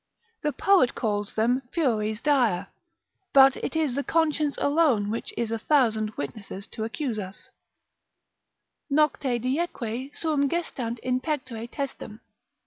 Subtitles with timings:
[0.41, 2.69] The poet calls them furies dire,
[3.33, 7.51] but it is the conscience alone which is a thousand witnesses to accuse us,
[8.89, 12.21] Nocte dieque suum gestant in pectore testem.